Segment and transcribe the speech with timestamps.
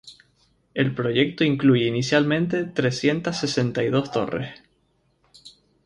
[0.73, 4.49] el proyecto incluye inicialmente trescientas sesenta y dos torres